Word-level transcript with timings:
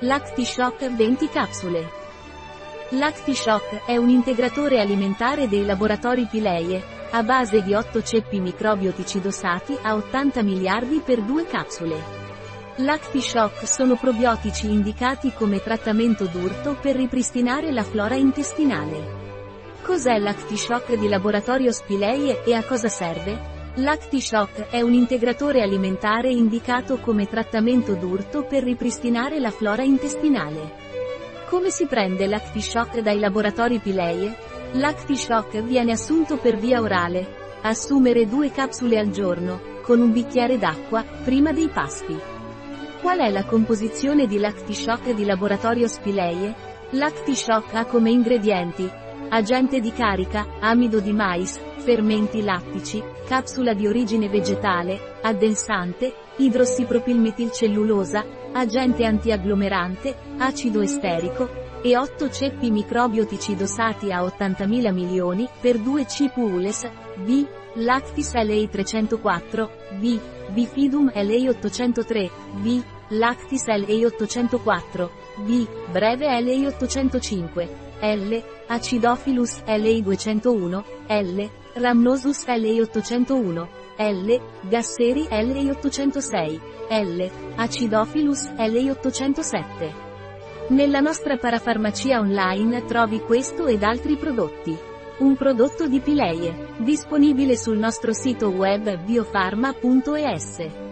LactiShock 0.00 0.94
20 0.94 1.28
capsule. 1.30 1.88
LactiShock 2.90 3.86
è 3.86 3.96
un 3.96 4.10
integratore 4.10 4.78
alimentare 4.78 5.48
dei 5.48 5.64
laboratori 5.64 6.26
Pileie, 6.30 6.82
a 7.12 7.22
base 7.22 7.62
di 7.62 7.72
8 7.72 8.02
ceppi 8.02 8.38
microbiotici 8.38 9.22
dosati 9.22 9.74
a 9.80 9.94
80 9.94 10.42
miliardi 10.42 11.00
per 11.02 11.22
2 11.22 11.46
capsule. 11.46 11.96
LactiShock 12.76 13.66
sono 13.66 13.96
probiotici 13.96 14.70
indicati 14.70 15.32
come 15.32 15.62
trattamento 15.62 16.26
d'urto 16.26 16.76
per 16.78 16.94
ripristinare 16.94 17.72
la 17.72 17.82
flora 17.82 18.16
intestinale. 18.16 19.14
Cos'è 19.80 20.18
l'ActiShock 20.18 20.92
di 20.92 21.08
laboratorio 21.08 21.72
Spileie 21.72 22.44
e 22.44 22.52
a 22.52 22.62
cosa 22.62 22.88
serve? 22.88 23.55
L'ActiShock 23.78 24.70
è 24.70 24.80
un 24.80 24.94
integratore 24.94 25.60
alimentare 25.60 26.30
indicato 26.30 26.96
come 26.96 27.26
trattamento 27.26 27.92
d'urto 27.92 28.44
per 28.44 28.62
ripristinare 28.62 29.38
la 29.38 29.50
flora 29.50 29.82
intestinale. 29.82 30.72
Come 31.50 31.68
si 31.68 31.84
prende 31.84 32.26
l'ActiShock 32.26 33.00
dai 33.00 33.18
laboratori 33.18 33.78
Pileie? 33.78 34.34
L'ActiShock 34.72 35.60
viene 35.60 35.92
assunto 35.92 36.38
per 36.38 36.56
via 36.56 36.80
orale. 36.80 37.58
Assumere 37.60 38.26
due 38.26 38.50
capsule 38.50 38.98
al 38.98 39.10
giorno, 39.10 39.60
con 39.82 40.00
un 40.00 40.10
bicchiere 40.10 40.56
d'acqua, 40.56 41.04
prima 41.22 41.52
dei 41.52 41.68
pasti. 41.68 42.18
Qual 43.02 43.18
è 43.18 43.28
la 43.28 43.44
composizione 43.44 44.26
di 44.26 44.38
l'ActiShock 44.38 45.10
di 45.10 45.26
laboratorio 45.26 45.86
Spileie? 45.86 46.54
L'ActiShock 46.92 47.74
ha 47.74 47.84
come 47.84 48.08
ingredienti 48.08 48.90
Agente 49.28 49.80
di 49.80 49.92
carica, 49.92 50.46
amido 50.60 51.00
di 51.00 51.12
mais, 51.12 51.60
fermenti 51.86 52.42
lattici, 52.42 53.00
capsula 53.28 53.72
di 53.72 53.86
origine 53.86 54.28
vegetale, 54.28 55.18
addensante, 55.22 56.12
idrossipropilmetilcellulosa, 56.38 58.24
agente 58.52 59.04
antiagglomerante, 59.04 60.16
acido 60.38 60.80
esterico, 60.80 61.48
e 61.82 61.96
8 61.96 62.28
ceppi 62.28 62.72
microbiotici 62.72 63.54
dosati 63.54 64.10
a 64.10 64.22
80.000 64.22 64.92
milioni, 64.92 65.48
per 65.60 65.78
2 65.78 66.08
cipules, 66.08 66.90
B, 67.18 67.46
Lactis 67.74 68.34
LA304, 68.34 69.68
B, 70.00 70.18
Bifidum 70.48 71.12
LA803, 71.14 72.30
B, 72.54 72.82
Lactis 73.08 73.66
LA804, 73.66 75.08
B, 75.44 75.66
Breve 75.90 76.26
LA805, 76.26 77.68
L, 78.00 78.42
Acidophilus 78.66 79.62
LI201, 79.64 80.84
L, 81.06 81.50
Rhamnosus 81.74 82.46
LI801, 82.46 83.68
L, 83.96 84.40
Gasseri 84.68 85.26
LI806, 85.30 86.60
L, 86.88 87.30
Acidophilus 87.54 88.48
LI807. 88.48 90.04
Nella 90.68 90.98
nostra 90.98 91.36
parafarmacia 91.36 92.18
online 92.18 92.84
trovi 92.86 93.20
questo 93.20 93.66
ed 93.66 93.84
altri 93.84 94.16
prodotti. 94.16 94.76
Un 95.18 95.36
prodotto 95.36 95.86
di 95.86 96.00
Pileie, 96.00 96.74
disponibile 96.78 97.56
sul 97.56 97.78
nostro 97.78 98.12
sito 98.12 98.48
web 98.48 98.98
biofarma.es. 99.04 100.85